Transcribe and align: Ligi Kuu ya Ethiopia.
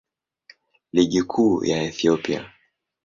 Ligi 0.93 1.21
Kuu 1.31 1.63
ya 1.69 1.77
Ethiopia. 1.83 2.41